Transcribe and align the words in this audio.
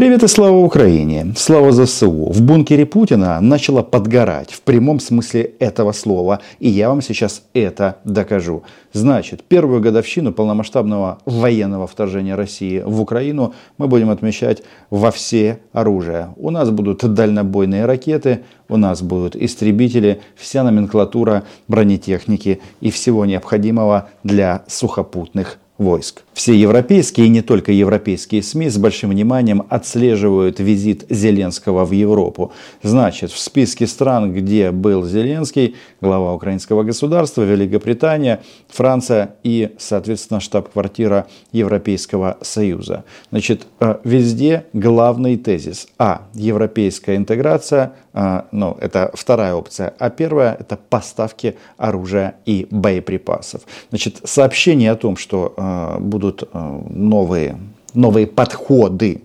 Привет 0.00 0.22
и 0.22 0.28
слава 0.28 0.56
Украине! 0.56 1.34
Слава 1.36 1.72
ЗСУ! 1.72 2.32
В 2.32 2.40
бункере 2.40 2.86
Путина 2.86 3.38
начало 3.42 3.82
подгорать 3.82 4.50
в 4.50 4.62
прямом 4.62 4.98
смысле 4.98 5.52
этого 5.58 5.92
слова. 5.92 6.40
И 6.58 6.70
я 6.70 6.88
вам 6.88 7.02
сейчас 7.02 7.42
это 7.52 7.98
докажу. 8.04 8.62
Значит, 8.94 9.42
первую 9.42 9.82
годовщину 9.82 10.32
полномасштабного 10.32 11.18
военного 11.26 11.86
вторжения 11.86 12.34
России 12.34 12.82
в 12.82 12.98
Украину 13.02 13.52
мы 13.76 13.88
будем 13.88 14.08
отмечать 14.08 14.62
во 14.88 15.10
все 15.10 15.60
оружия. 15.74 16.32
У 16.36 16.48
нас 16.48 16.70
будут 16.70 17.00
дальнобойные 17.00 17.84
ракеты, 17.84 18.40
у 18.70 18.78
нас 18.78 19.02
будут 19.02 19.36
истребители, 19.36 20.22
вся 20.34 20.62
номенклатура 20.62 21.44
бронетехники 21.68 22.62
и 22.80 22.90
всего 22.90 23.26
необходимого 23.26 24.08
для 24.24 24.64
сухопутных 24.66 25.58
войск. 25.80 26.24
Все 26.34 26.54
европейские 26.54 27.26
и 27.26 27.30
не 27.30 27.40
только 27.40 27.72
европейские 27.72 28.42
СМИ 28.42 28.68
с 28.68 28.76
большим 28.76 29.10
вниманием 29.10 29.66
отслеживают 29.70 30.60
визит 30.60 31.06
Зеленского 31.08 31.84
в 31.86 31.92
Европу. 31.92 32.52
Значит, 32.82 33.30
в 33.30 33.38
списке 33.38 33.86
стран, 33.86 34.32
где 34.32 34.72
был 34.72 35.04
Зеленский, 35.04 35.76
глава 36.02 36.34
украинского 36.34 36.82
государства, 36.82 37.42
Великобритания, 37.42 38.42
Франция 38.68 39.36
и, 39.42 39.70
соответственно, 39.78 40.40
штаб-квартира 40.40 41.26
Европейского 41.52 42.36
Союза. 42.42 43.04
Значит, 43.30 43.66
э, 43.80 43.96
везде 44.04 44.66
главный 44.74 45.38
тезис. 45.38 45.88
А. 45.98 46.28
Европейская 46.34 47.16
интеграция. 47.16 47.94
А, 48.12 48.46
ну, 48.52 48.76
это 48.80 49.10
вторая 49.14 49.54
опция. 49.54 49.94
А 49.98 50.10
первая– 50.10 50.56
это 50.60 50.76
поставки 50.76 51.56
оружия 51.76 52.34
и 52.44 52.66
боеприпасов. 52.70 53.62
Значит, 53.88 54.20
сообщение 54.24 54.90
о 54.90 54.96
том, 54.96 55.16
что 55.16 55.54
э, 55.56 55.69
будут 55.98 56.48
э, 56.52 56.80
новые, 56.88 57.58
новые 57.94 58.26
подходы 58.26 59.22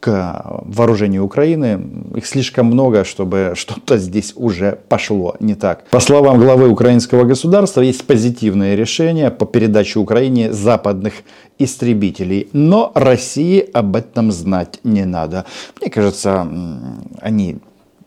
к 0.00 0.62
вооружению 0.64 1.24
Украины. 1.24 1.80
Их 2.16 2.26
слишком 2.26 2.66
много, 2.66 3.04
чтобы 3.04 3.52
что-то 3.56 3.98
здесь 3.98 4.32
уже 4.36 4.78
пошло 4.88 5.36
не 5.40 5.54
так. 5.54 5.84
По 5.90 6.00
словам 6.00 6.38
главы 6.40 6.68
украинского 6.68 7.24
государства, 7.24 7.82
есть 7.82 8.04
позитивные 8.06 8.76
решения 8.76 9.30
по 9.30 9.46
передаче 9.46 9.98
Украине 9.98 10.52
западных 10.52 11.14
истребителей. 11.58 12.48
Но 12.52 12.92
России 12.94 13.68
об 13.72 13.96
этом 13.96 14.32
знать 14.32 14.80
не 14.84 15.04
надо. 15.04 15.44
Мне 15.80 15.90
кажется, 15.90 16.48
они 17.20 17.58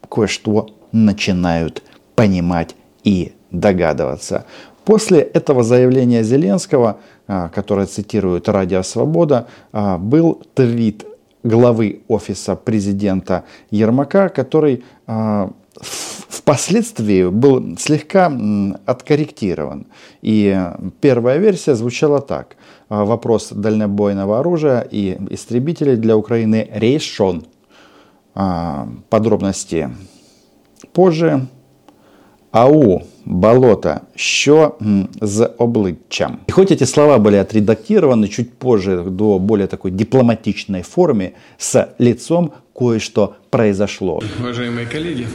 кое-что 0.09 0.69
начинают 0.91 1.83
понимать 2.16 2.75
и 3.03 3.33
догадываться. 3.52 4.45
После 4.85 5.19
этого 5.19 5.63
заявления 5.63 6.23
Зеленского, 6.23 6.97
которое 7.27 7.85
цитирует 7.85 8.49
Радио 8.49 8.83
Свобода, 8.83 9.47
а, 9.71 9.97
был 9.97 10.41
твит 10.53 11.05
главы 11.43 12.02
офиса 12.07 12.55
президента 12.55 13.43
Ермака, 13.71 14.29
который 14.29 14.83
а, 15.07 15.51
впоследствии 16.29 17.29
был 17.29 17.77
слегка 17.77 18.31
откорректирован. 18.85 19.88
И 20.21 20.57
первая 21.01 21.38
версия 21.38 21.75
звучала 21.75 22.21
так. 22.21 22.57
Вопрос 22.89 23.49
дальнобойного 23.51 24.39
оружия 24.39 24.81
и 24.81 25.17
истребителей 25.29 25.95
для 25.95 26.17
Украины 26.17 26.69
решен. 26.73 27.45
Подробности 29.09 29.89
позже. 30.91 31.47
АУ 32.51 33.03
болото, 33.25 33.99
що 34.16 34.75
з 35.21 35.49
обличчям. 35.57 36.38
И 36.47 36.52
хоть 36.52 36.71
эти 36.71 36.85
слова 36.85 37.17
были 37.17 37.38
отредактированы 37.38 38.27
чуть 38.27 38.53
позже 38.53 39.03
до 39.03 39.39
более 39.39 39.67
такой 39.67 39.91
дипломатичной 39.91 40.81
форме, 40.81 41.31
с 41.57 41.88
лицом 41.99 42.51
кое-что 42.73 43.35
произошло. 43.49 44.21
Уважаемые 44.39 44.85
коллеги, 44.85 45.27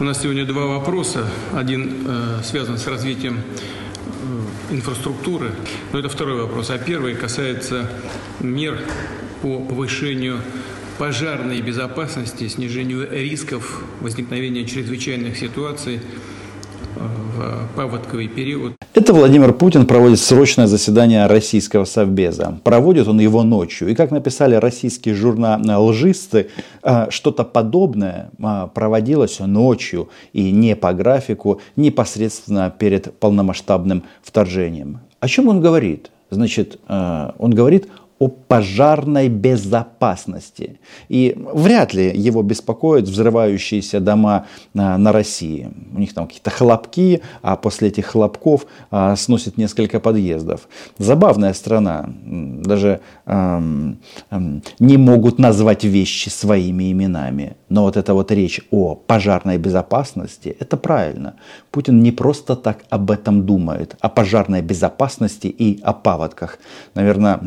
у 0.00 0.04
нас 0.04 0.22
сегодня 0.22 0.46
два 0.46 0.66
вопроса. 0.66 1.24
Один 1.54 1.92
э, 2.06 2.42
связан 2.44 2.78
с 2.78 2.86
развитием 2.86 3.40
э, 4.70 4.74
инфраструктуры, 4.74 5.50
но 5.92 5.98
это 5.98 6.08
второй 6.08 6.42
вопрос. 6.42 6.70
А 6.70 6.78
первый 6.78 7.14
касается 7.14 7.90
мер 8.40 8.78
по 9.42 9.58
повышению 9.58 10.38
пожарной 10.98 11.60
безопасности, 11.62 12.48
снижению 12.48 13.08
рисков 13.10 13.82
возникновения 14.00 14.64
чрезвычайных 14.64 15.38
ситуаций 15.38 16.00
в 17.38 17.76
паводковый 17.76 18.28
период. 18.28 18.74
Это 18.94 19.12
Владимир 19.12 19.52
Путин 19.52 19.86
проводит 19.86 20.18
срочное 20.18 20.66
заседание 20.66 21.26
российского 21.26 21.84
совбеза. 21.84 22.58
Проводит 22.64 23.08
он 23.08 23.20
его 23.20 23.42
ночью. 23.42 23.88
И 23.88 23.94
как 23.94 24.10
написали 24.10 24.56
российские 24.56 25.14
журналисты, 25.14 26.48
а, 26.82 27.10
что-то 27.10 27.44
подобное 27.44 28.30
проводилось 28.74 29.38
ночью 29.40 30.08
и 30.32 30.50
не 30.50 30.74
по 30.74 30.92
графику, 30.92 31.60
непосредственно 31.76 32.74
перед 32.76 33.18
полномасштабным 33.18 34.04
вторжением. 34.22 35.00
О 35.20 35.28
чем 35.28 35.48
он 35.48 35.60
говорит? 35.60 36.10
Значит, 36.30 36.78
он 36.88 37.54
говорит 37.54 37.88
о 38.18 38.28
пожарной 38.28 39.28
безопасности. 39.28 40.80
И 41.08 41.36
вряд 41.52 41.94
ли 41.94 42.12
его 42.16 42.42
беспокоят 42.42 43.04
взрывающиеся 43.04 44.00
дома 44.00 44.46
а, 44.74 44.98
на 44.98 45.12
России. 45.12 45.70
У 45.94 45.98
них 45.98 46.14
там 46.14 46.26
какие-то 46.26 46.50
хлопки, 46.50 47.22
а 47.42 47.56
после 47.56 47.88
этих 47.88 48.06
хлопков 48.06 48.66
а, 48.90 49.14
сносит 49.16 49.56
несколько 49.56 50.00
подъездов. 50.00 50.68
Забавная 50.98 51.52
страна. 51.54 52.08
Даже 52.08 53.00
эм, 53.26 53.98
эм, 54.30 54.62
не 54.78 54.96
могут 54.96 55.38
назвать 55.38 55.84
вещи 55.84 56.28
своими 56.28 56.90
именами. 56.92 57.56
Но 57.68 57.82
вот 57.82 57.96
эта 57.96 58.14
вот 58.14 58.32
речь 58.32 58.60
о 58.70 58.94
пожарной 58.94 59.58
безопасности, 59.58 60.56
это 60.58 60.76
правильно. 60.76 61.34
Путин 61.70 62.02
не 62.02 62.12
просто 62.12 62.56
так 62.56 62.84
об 62.90 63.10
этом 63.10 63.46
думает, 63.46 63.96
о 64.00 64.08
пожарной 64.08 64.62
безопасности 64.62 65.46
и 65.46 65.80
о 65.82 65.92
паводках. 65.92 66.58
Наверное, 66.94 67.38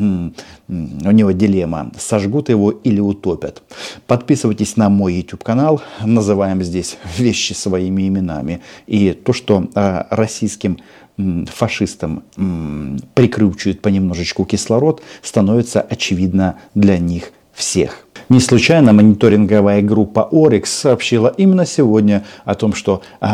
у 0.72 1.10
него 1.10 1.32
дилемма, 1.32 1.92
сожгут 1.98 2.48
его 2.48 2.70
или 2.70 3.00
утопят. 3.00 3.62
Подписывайтесь 4.06 4.76
на 4.76 4.88
мой 4.88 5.14
YouTube 5.14 5.44
канал, 5.44 5.82
называем 6.04 6.62
здесь 6.62 6.96
вещи 7.18 7.52
своими 7.52 8.08
именами. 8.08 8.60
И 8.86 9.12
то, 9.12 9.32
что 9.32 9.68
э, 9.74 10.04
российским 10.10 10.78
фашистам 11.46 12.22
прикручивают 13.14 13.82
понемножечку 13.82 14.44
кислород, 14.46 15.02
становится 15.22 15.82
очевидно 15.82 16.56
для 16.74 16.98
них 16.98 17.32
всех. 17.52 18.06
Не 18.30 18.40
случайно 18.40 18.94
мониторинговая 18.94 19.82
группа 19.82 20.28
Орикс 20.32 20.72
сообщила 20.72 21.34
именно 21.36 21.66
сегодня 21.66 22.24
о 22.46 22.54
том, 22.54 22.72
что 22.72 23.02
э, 23.20 23.26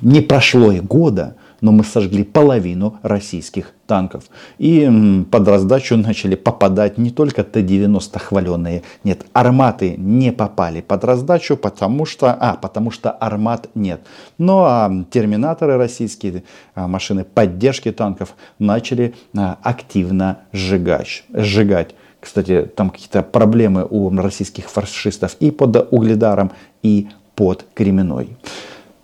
не 0.00 0.22
прошло 0.22 0.72
и 0.72 0.80
года, 0.80 1.36
но 1.60 1.72
мы 1.72 1.84
сожгли 1.84 2.24
половину 2.24 2.98
российских 3.02 3.72
танков. 3.86 4.24
И 4.58 5.24
под 5.30 5.48
раздачу 5.48 5.96
начали 5.96 6.34
попадать 6.34 6.98
не 6.98 7.10
только 7.10 7.42
Т-90 7.44 8.18
хваленые, 8.18 8.82
нет, 9.04 9.26
арматы 9.32 9.96
не 9.96 10.32
попали 10.32 10.80
под 10.80 11.04
раздачу, 11.04 11.56
потому 11.56 12.06
что, 12.06 12.32
а, 12.32 12.54
потому 12.54 12.90
что 12.90 13.10
армат 13.10 13.68
нет. 13.74 14.00
Но 14.38 14.64
а, 14.64 15.04
терминаторы 15.10 15.76
российские, 15.76 16.44
а, 16.74 16.86
машины 16.86 17.24
поддержки 17.24 17.90
танков 17.90 18.34
начали 18.58 19.14
а, 19.36 19.58
активно 19.62 20.38
сжигать. 20.52 21.24
сжигать. 21.32 21.94
Кстати, 22.20 22.70
там 22.76 22.90
какие-то 22.90 23.22
проблемы 23.22 23.86
у 23.88 24.10
российских 24.14 24.68
фашистов 24.68 25.36
и 25.40 25.50
под 25.50 25.88
Угледаром, 25.90 26.52
и 26.82 27.08
под 27.34 27.64
Кременной. 27.74 28.36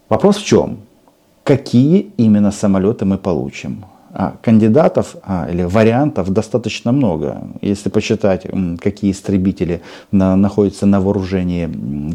Вопрос 0.09 0.37
в 0.37 0.45
чем? 0.45 0.81
Какие 1.47 2.11
именно 2.17 2.51
самолеты 2.51 3.05
мы 3.05 3.19
получим. 3.19 3.85
А, 4.19 4.35
кандидатов 4.43 5.15
а, 5.23 5.47
или 5.49 5.63
вариантов 5.63 6.31
достаточно 6.31 6.91
много. 6.91 7.43
Если 7.61 7.89
посчитать, 7.89 8.47
какие 8.81 9.13
истребители 9.13 9.83
на, 10.11 10.37
находятся 10.37 10.87
на 10.87 11.01
вооружении 11.01 11.69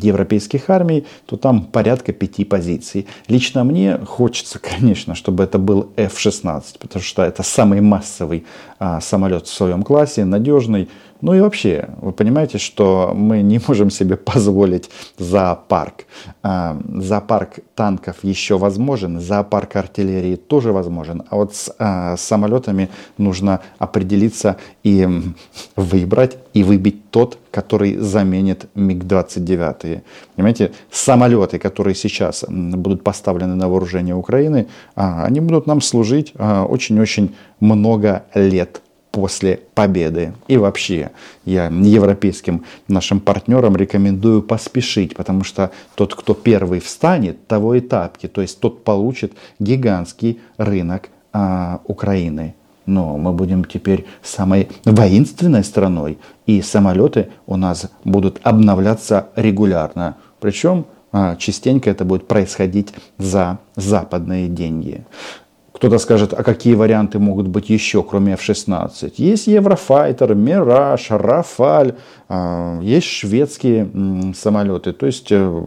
европейских 0.03 0.69
армий, 0.69 1.05
то 1.27 1.37
там 1.37 1.61
порядка 1.61 2.11
пяти 2.11 2.43
позиций. 2.43 3.07
Лично 3.29 3.63
мне 3.63 3.99
хочется, 3.99 4.59
конечно, 4.79 5.15
чтобы 5.15 5.43
это 5.43 5.59
был 5.59 5.91
F-16, 5.95 6.63
потому 6.79 7.03
что 7.03 7.21
это 7.23 7.43
самый 7.43 7.79
массовый 7.81 8.45
а, 8.79 8.99
самолет 8.99 9.45
в 9.45 9.53
своем 9.53 9.83
классе, 9.83 10.25
надежный, 10.25 10.89
ну 11.21 11.35
и 11.35 11.39
вообще, 11.39 11.89
вы 12.01 12.11
понимаете, 12.11 12.57
что 12.57 13.13
мы 13.15 13.41
не 13.43 13.59
можем 13.67 13.89
себе 13.91 14.17
позволить 14.17 14.89
зоопарк. 15.17 16.05
А, 16.41 16.77
зоопарк 16.87 17.59
танков 17.75 18.17
еще 18.23 18.57
возможен, 18.57 19.19
зоопарк 19.19 19.75
артиллерии 19.75 20.35
тоже 20.35 20.71
возможен, 20.71 21.23
а 21.29 21.35
вот 21.35 21.55
с 21.55 21.73
а, 21.77 22.17
самолетами 22.17 22.89
нужно 23.17 23.61
определиться 23.77 24.57
и 24.83 25.07
выбрать 25.75 26.37
и 26.53 26.63
выбить 26.63 27.11
тот, 27.11 27.37
который 27.51 27.97
заменит 27.97 28.65
МиГ-29. 28.73 30.01
Понимаете, 30.35 30.71
самолеты, 30.89 31.59
которые 31.59 31.95
сейчас 31.95 32.45
будут 32.47 33.03
поставлены 33.03 33.55
на 33.55 33.69
вооружение 33.69 34.15
Украины, 34.15 34.67
а, 34.95 35.25
они 35.25 35.39
будут 35.39 35.67
нам 35.67 35.81
служить 35.81 36.33
очень-очень 36.37 37.35
много 37.59 38.23
лет 38.33 38.81
после 39.11 39.59
победы. 39.75 40.33
И 40.47 40.57
вообще, 40.57 41.11
я 41.45 41.67
европейским 41.67 42.63
нашим 42.87 43.19
партнерам 43.19 43.75
рекомендую 43.75 44.41
поспешить, 44.41 45.15
потому 45.15 45.43
что 45.43 45.71
тот, 45.95 46.15
кто 46.15 46.33
первый 46.33 46.79
встанет, 46.79 47.45
того 47.47 47.75
и 47.75 47.81
тапки, 47.81 48.27
то 48.27 48.41
есть 48.41 48.59
тот 48.59 48.83
получит 48.83 49.33
гигантский 49.59 50.39
рынок 50.57 51.09
а, 51.33 51.81
Украины. 51.85 52.55
Но 52.85 53.17
мы 53.17 53.31
будем 53.31 53.63
теперь 53.65 54.05
самой 54.23 54.69
воинственной 54.85 55.63
страной, 55.63 56.17
и 56.45 56.61
самолеты 56.61 57.29
у 57.45 57.55
нас 57.55 57.91
будут 58.03 58.39
обновляться 58.43 59.27
регулярно. 59.35 60.17
Причем 60.39 60.85
а, 61.11 61.35
частенько 61.35 61.89
это 61.89 62.05
будет 62.05 62.27
происходить 62.27 62.93
за 63.17 63.59
западные 63.75 64.47
деньги. 64.47 65.05
Кто-то 65.81 65.97
скажет, 65.97 66.31
а 66.31 66.43
какие 66.43 66.75
варианты 66.75 67.17
могут 67.17 67.47
быть 67.47 67.71
еще, 67.71 68.03
кроме 68.03 68.33
F-16? 68.33 69.13
Есть 69.17 69.47
Еврофайтер, 69.47 70.35
Мираж, 70.35 71.07
Рафаль, 71.09 71.95
а, 72.29 72.79
есть 72.83 73.07
шведские 73.07 73.89
самолеты. 74.35 74.93
То 74.93 75.07
есть 75.07 75.31
э, 75.31 75.63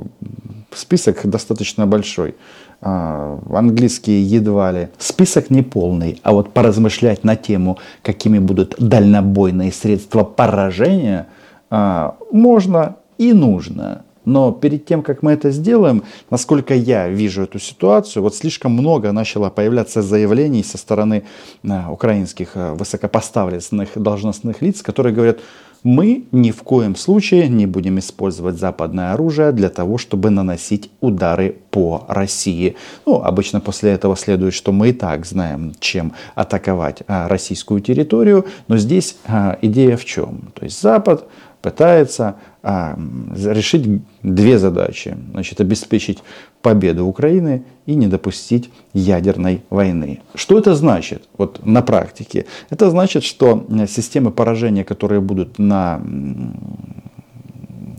список 0.72 1.26
достаточно 1.28 1.88
большой. 1.88 2.36
А, 2.80 3.40
английские 3.52 4.22
едва 4.22 4.70
ли. 4.70 4.88
Список 4.98 5.50
не 5.50 5.62
полный, 5.62 6.20
а 6.22 6.32
вот 6.32 6.52
поразмышлять 6.52 7.24
на 7.24 7.34
тему, 7.34 7.78
какими 8.04 8.38
будут 8.38 8.76
дальнобойные 8.78 9.72
средства 9.72 10.22
поражения, 10.22 11.26
а, 11.70 12.14
можно 12.30 12.98
и 13.18 13.32
нужно. 13.32 14.04
Но 14.24 14.52
перед 14.52 14.86
тем, 14.86 15.02
как 15.02 15.22
мы 15.22 15.32
это 15.32 15.50
сделаем, 15.50 16.02
насколько 16.30 16.74
я 16.74 17.08
вижу 17.08 17.42
эту 17.42 17.58
ситуацию, 17.58 18.22
вот 18.22 18.34
слишком 18.34 18.72
много 18.72 19.12
начало 19.12 19.50
появляться 19.50 20.02
заявлений 20.02 20.62
со 20.62 20.78
стороны 20.78 21.24
э, 21.62 21.88
украинских 21.88 22.52
э, 22.54 22.74
высокопоставленных 22.74 23.90
должностных 23.96 24.62
лиц, 24.62 24.82
которые 24.82 25.14
говорят, 25.14 25.40
мы 25.82 26.24
ни 26.32 26.50
в 26.50 26.62
коем 26.62 26.96
случае 26.96 27.48
не 27.48 27.66
будем 27.66 27.98
использовать 27.98 28.56
западное 28.56 29.12
оружие 29.12 29.52
для 29.52 29.68
того, 29.68 29.98
чтобы 29.98 30.30
наносить 30.30 30.90
удары 31.02 31.56
по 31.70 32.06
России. 32.08 32.76
Ну, 33.04 33.16
обычно 33.16 33.60
после 33.60 33.90
этого 33.90 34.16
следует, 34.16 34.54
что 34.54 34.72
мы 34.72 34.88
и 34.88 34.92
так 34.94 35.26
знаем, 35.26 35.74
чем 35.80 36.14
атаковать 36.34 37.02
э, 37.06 37.26
российскую 37.26 37.80
территорию, 37.80 38.46
но 38.66 38.78
здесь 38.78 39.16
идея 39.60 39.96
в 39.98 40.04
чем? 40.06 40.52
То 40.54 40.64
есть 40.64 40.80
Запад 40.80 41.28
пытается 41.64 42.34
а, 42.62 42.94
решить 43.34 44.02
две 44.22 44.58
задачи. 44.58 45.16
Значит, 45.32 45.62
обеспечить 45.62 46.22
победу 46.60 47.06
Украины 47.06 47.64
и 47.86 47.94
не 47.94 48.06
допустить 48.06 48.70
ядерной 48.92 49.62
войны. 49.70 50.20
Что 50.34 50.58
это 50.58 50.74
значит 50.74 51.26
вот, 51.38 51.64
на 51.64 51.80
практике? 51.80 52.44
Это 52.68 52.90
значит, 52.90 53.24
что 53.24 53.66
системы 53.88 54.30
поражения, 54.30 54.84
которые 54.84 55.22
будут 55.22 55.58
на, 55.58 56.02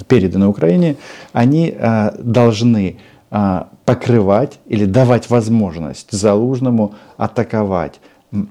переданы 0.08 0.46
Украине, 0.46 0.98
они 1.34 1.76
а, 1.76 2.14
должны 2.20 2.98
а, 3.32 3.70
покрывать 3.84 4.60
или 4.68 4.86
давать 4.86 5.32
возможность 5.32 6.12
Залужному 6.12 6.94
атаковать 7.18 8.00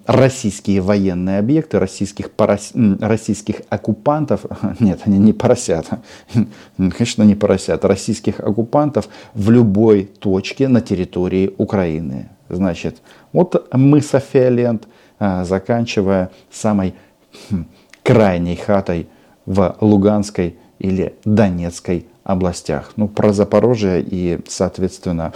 российские 0.07 0.81
военные 0.81 1.39
объекты, 1.39 1.79
российских, 1.79 2.31
порос... 2.31 2.73
российских 3.01 3.63
оккупантов, 3.69 4.47
нет, 4.81 5.01
они 5.05 5.19
не 5.19 5.33
поросят, 5.33 5.89
конечно, 6.77 7.23
не 7.23 7.35
поросят, 7.35 7.85
российских 7.85 8.41
оккупантов 8.41 9.09
в 9.35 9.51
любой 9.51 10.05
точке 10.05 10.69
на 10.69 10.81
территории 10.81 11.55
Украины. 11.59 12.29
Значит, 12.49 13.03
вот 13.33 13.69
мыса 13.73 14.21
Фиолент, 14.21 14.87
а, 15.19 15.45
заканчивая 15.45 16.31
самой 16.51 16.95
хм, 17.51 17.67
крайней 18.03 18.57
хатой 18.57 19.09
в 19.47 19.77
Луганской 19.81 20.57
или 20.79 21.15
Донецкой 21.25 22.07
областях. 22.25 22.93
Ну, 22.97 23.09
про 23.09 23.33
Запорожье 23.33 24.03
и, 24.03 24.41
соответственно, 24.49 25.33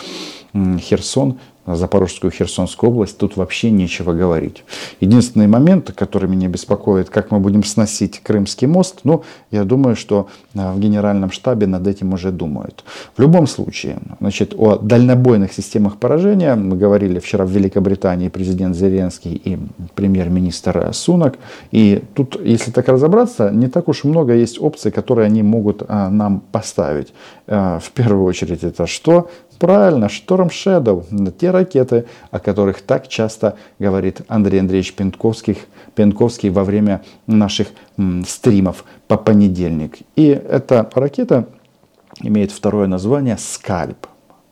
Херсон 0.54 1.38
Запорожскую 1.76 2.30
Херсонскую 2.30 2.90
область, 2.90 3.18
тут 3.18 3.36
вообще 3.36 3.70
нечего 3.70 4.12
говорить. 4.12 4.64
Единственный 5.00 5.46
момент, 5.46 5.92
который 5.92 6.28
меня 6.28 6.48
беспокоит, 6.48 7.10
как 7.10 7.30
мы 7.30 7.40
будем 7.40 7.64
сносить 7.64 8.20
Крымский 8.22 8.66
мост, 8.66 9.00
ну, 9.04 9.22
я 9.50 9.64
думаю, 9.64 9.96
что 9.96 10.28
а, 10.54 10.72
в 10.72 10.80
генеральном 10.80 11.30
штабе 11.30 11.66
над 11.66 11.86
этим 11.86 12.12
уже 12.12 12.32
думают. 12.32 12.84
В 13.16 13.20
любом 13.20 13.46
случае, 13.46 13.98
значит, 14.20 14.54
о 14.56 14.76
дальнобойных 14.76 15.52
системах 15.52 15.98
поражения 15.98 16.54
мы 16.54 16.76
говорили 16.76 17.18
вчера 17.18 17.44
в 17.44 17.50
Великобритании 17.50 18.28
президент 18.28 18.76
Зеленский 18.76 19.34
и 19.44 19.58
премьер-министр 19.94 20.90
Сунок. 20.92 21.38
И 21.70 22.02
тут, 22.14 22.40
если 22.44 22.70
так 22.70 22.88
разобраться, 22.88 23.50
не 23.50 23.68
так 23.68 23.88
уж 23.88 24.04
много 24.04 24.34
есть 24.34 24.60
опций, 24.60 24.90
которые 24.90 25.26
они 25.26 25.42
могут 25.42 25.82
а, 25.86 26.10
нам 26.10 26.40
поставить. 26.52 27.12
А, 27.46 27.78
в 27.78 27.90
первую 27.90 28.24
очередь 28.24 28.64
это 28.64 28.86
что? 28.86 29.30
Правильно, 29.58 30.08
Шторм 30.08 30.48
Shadow, 30.48 31.04
те 31.32 31.50
ракеты, 31.58 32.04
о 32.30 32.38
которых 32.38 32.82
так 32.82 33.08
часто 33.08 33.56
говорит 33.78 34.22
Андрей 34.28 34.60
Андреевич 34.60 34.94
Пентковский, 34.94 35.58
Пенковский 35.94 36.50
во 36.50 36.64
время 36.64 37.02
наших 37.26 37.68
м, 37.96 38.24
стримов 38.26 38.84
по 39.06 39.16
понедельник. 39.16 39.98
И 40.16 40.26
эта 40.28 40.88
ракета 40.94 41.48
имеет 42.22 42.52
второе 42.52 42.86
название 42.86 43.36
«Скальп». 43.38 44.06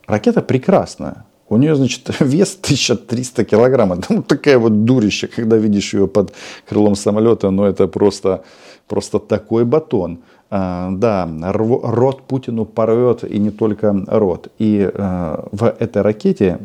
Ракета 0.06 0.42
прекрасная. 0.42 1.24
У 1.48 1.56
нее, 1.56 1.74
значит, 1.76 2.08
вес 2.20 2.58
1300 2.60 3.44
килограмм. 3.44 4.00
Ну, 4.08 4.22
такая 4.22 4.58
вот 4.58 4.84
дурища, 4.84 5.28
когда 5.28 5.56
видишь 5.56 5.94
ее 5.94 6.06
под 6.06 6.32
крылом 6.68 6.94
самолета, 6.96 7.50
ну, 7.50 7.64
это 7.64 7.86
просто, 7.86 8.42
просто 8.88 9.18
такой 9.18 9.64
батон. 9.64 10.20
А, 10.48 10.90
да, 10.92 11.28
рот 11.52 12.22
Путину 12.22 12.64
порвет, 12.64 13.24
и 13.24 13.38
не 13.38 13.50
только 13.50 13.94
рот. 14.06 14.48
И 14.58 14.88
э, 14.92 15.44
в 15.50 15.64
этой 15.64 16.02
ракете, 16.02 16.58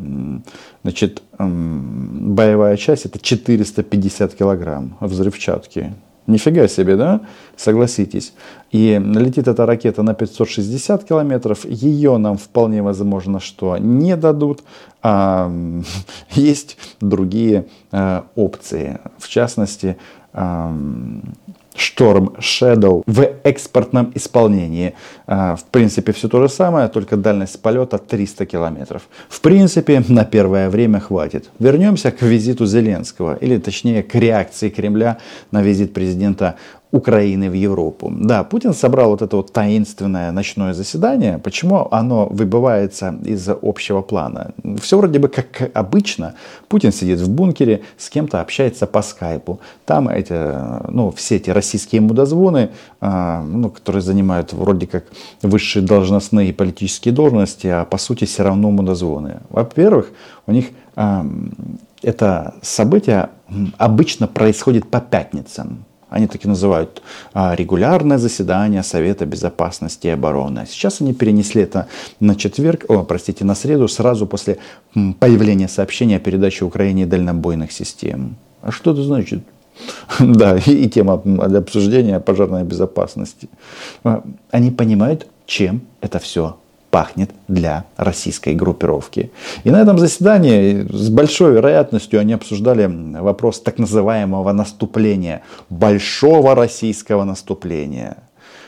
значит, 0.83 1.23
боевая 1.39 2.77
часть 2.77 3.05
это 3.05 3.17
450 3.19 4.35
килограмм 4.35 4.97
взрывчатки. 4.99 5.95
Нифига 6.27 6.67
себе, 6.67 6.95
да? 6.95 7.21
Согласитесь. 7.57 8.33
И 8.71 9.01
летит 9.03 9.47
эта 9.47 9.65
ракета 9.65 10.03
на 10.03 10.13
560 10.13 11.03
километров. 11.03 11.65
Ее 11.65 12.17
нам 12.17 12.37
вполне 12.37 12.83
возможно, 12.83 13.39
что 13.39 13.77
не 13.77 14.15
дадут. 14.15 14.61
А, 15.01 15.51
есть 16.29 16.77
другие 17.01 17.65
а, 17.91 18.25
опции. 18.35 18.99
В 19.17 19.27
частности, 19.27 19.97
Storm 21.75 22.37
Shadow 22.39 23.03
в 23.05 23.21
экспортном 23.43 24.11
исполнении. 24.15 24.93
А, 25.27 25.55
в 25.55 25.63
принципе, 25.65 26.11
все 26.11 26.27
то 26.27 26.41
же 26.41 26.49
самое, 26.49 26.87
только 26.87 27.17
дальность 27.17 27.61
полета 27.61 27.97
300 27.97 28.45
километров. 28.45 29.03
В 29.29 29.41
принципе, 29.41 30.03
на 30.07 30.25
первое 30.25 30.69
время 30.69 30.99
хватит. 30.99 31.49
Вернемся 31.59 32.11
к 32.11 32.21
визиту 32.21 32.65
Зеленского, 32.65 33.35
или 33.35 33.57
точнее 33.57 34.03
к 34.03 34.15
реакции 34.15 34.69
Кремля 34.69 35.17
на 35.51 35.61
визит 35.61 35.93
президента 35.93 36.55
Украины 36.91 37.49
в 37.49 37.53
Европу. 37.53 38.11
Да, 38.13 38.43
Путин 38.43 38.73
собрал 38.73 39.11
вот 39.11 39.21
это 39.21 39.37
вот 39.37 39.53
таинственное 39.53 40.31
ночное 40.31 40.73
заседание. 40.73 41.37
Почему 41.37 41.87
оно 41.89 42.25
выбывается 42.25 43.15
из 43.23 43.47
общего 43.49 44.01
плана? 44.01 44.51
Все 44.81 44.97
вроде 44.97 45.19
бы 45.19 45.29
как 45.29 45.71
обычно. 45.73 46.33
Путин 46.67 46.91
сидит 46.91 47.19
в 47.19 47.29
бункере, 47.29 47.81
с 47.97 48.09
кем-то 48.09 48.41
общается 48.41 48.87
по 48.87 49.01
скайпу. 49.01 49.61
Там 49.85 50.09
эти, 50.09 50.33
ну, 50.91 51.11
все 51.11 51.37
эти 51.37 51.49
российские 51.49 52.01
мудозвоны, 52.01 52.71
а, 52.99 53.41
ну, 53.41 53.69
которые 53.69 54.01
занимают 54.01 54.51
вроде 54.51 54.85
как 54.85 55.05
высшие 55.41 55.85
должностные 55.85 56.49
и 56.49 56.53
политические 56.53 57.13
должности, 57.13 57.67
а 57.67 57.85
по 57.85 57.97
сути 57.97 58.25
все 58.25 58.43
равно 58.43 58.69
мудозвоны. 58.69 59.39
Во-первых, 59.49 60.11
у 60.45 60.51
них 60.51 60.65
это 62.03 62.53
событие 62.61 63.29
обычно 63.77 64.27
происходит 64.27 64.89
по 64.89 64.99
пятницам. 64.99 65.85
Они 66.11 66.27
таки 66.27 66.47
называют 66.47 67.01
а, 67.33 67.55
регулярное 67.55 68.17
заседание 68.17 68.83
Совета 68.83 69.25
Безопасности 69.25 70.07
и 70.07 70.09
Обороны. 70.09 70.65
Сейчас 70.67 71.01
они 71.01 71.13
перенесли 71.13 71.63
это 71.63 71.87
на 72.19 72.35
четверг, 72.35 72.85
о, 72.89 73.03
простите, 73.03 73.45
на 73.45 73.55
среду, 73.55 73.87
сразу 73.87 74.27
после 74.27 74.57
появления 75.19 75.69
сообщения 75.69 76.17
о 76.17 76.19
передаче 76.19 76.65
Украине 76.65 77.05
дальнобойных 77.05 77.71
систем. 77.71 78.35
А 78.61 78.71
что 78.71 78.91
это 78.91 79.03
значит? 79.03 79.43
Да, 80.19 80.57
и 80.57 80.89
тема 80.89 81.21
для 81.23 81.59
обсуждения 81.59 82.19
пожарной 82.19 82.63
безопасности. 82.63 83.47
А, 84.03 84.21
они 84.51 84.69
понимают, 84.69 85.27
чем 85.45 85.81
это 86.01 86.19
все 86.19 86.57
пахнет 86.91 87.31
для 87.47 87.85
российской 87.97 88.53
группировки. 88.53 89.31
И 89.63 89.71
на 89.71 89.81
этом 89.81 89.97
заседании 89.97 90.85
с 90.91 91.09
большой 91.09 91.53
вероятностью 91.53 92.19
они 92.19 92.33
обсуждали 92.33 92.85
вопрос 93.19 93.61
так 93.61 93.79
называемого 93.79 94.51
наступления, 94.51 95.41
большого 95.69 96.53
российского 96.53 97.23
наступления. 97.23 98.17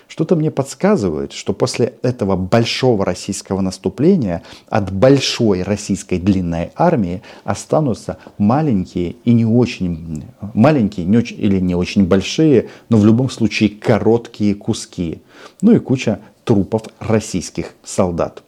Что-то 0.08 0.36
мне 0.36 0.52
подсказывает, 0.52 1.32
что 1.34 1.54
после 1.54 1.96
этого 2.04 2.36
большого 2.36 3.04
российского 3.04 3.62
наступления 3.62 4.44
от 4.70 4.92
большой 4.92 5.64
российской 5.64 6.20
длинной 6.20 6.70
армии 6.76 7.24
останутся 7.44 8.18
маленькие 8.38 9.16
и 9.26 9.34
не 9.34 9.46
очень 9.46 10.24
маленькие 10.54 11.08
не 11.08 11.18
очень, 11.18 11.40
или 11.40 11.60
не 11.60 11.74
очень 11.74 12.06
большие, 12.06 12.70
но 12.90 12.98
в 12.98 13.06
любом 13.08 13.32
случае 13.32 13.70
короткие 13.70 14.54
куски. 14.54 15.24
Ну 15.62 15.72
и 15.72 15.80
куча 15.80 16.20
трупов 16.44 16.84
российских 17.00 17.74
солдат. 17.84 18.44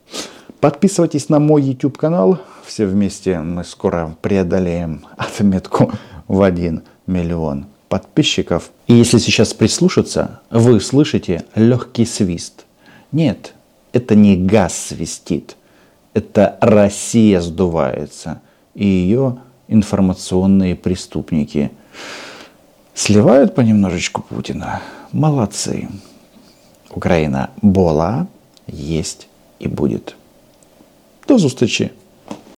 Подписывайтесь 0.59 1.29
на 1.29 1.39
мой 1.39 1.61
YouTube 1.61 1.97
канал. 1.97 2.39
Все 2.65 2.85
вместе 2.85 3.39
мы 3.39 3.63
скоро 3.63 4.15
преодолеем 4.21 5.05
отметку 5.17 5.91
в 6.27 6.41
1 6.41 6.81
миллион 7.07 7.67
подписчиков. 7.89 8.71
И 8.87 8.93
если 8.93 9.19
сейчас 9.19 9.53
прислушаться, 9.53 10.41
вы 10.49 10.79
слышите 10.79 11.45
легкий 11.55 12.05
свист. 12.05 12.65
Нет, 13.11 13.53
это 13.93 14.15
не 14.15 14.35
газ 14.35 14.75
свистит, 14.75 15.55
это 16.13 16.57
Россия 16.61 17.41
сдувается. 17.41 18.41
И 18.73 18.85
ее 18.85 19.37
информационные 19.67 20.75
преступники 20.75 21.71
сливают 22.93 23.55
понемножечку 23.55 24.21
Путина. 24.23 24.81
Молодцы. 25.11 25.87
Украина 26.95 27.49
была, 27.61 28.27
есть 28.67 29.27
и 29.59 29.67
будет. 29.67 30.15
До 31.27 31.37
зустрічі! 31.37 31.89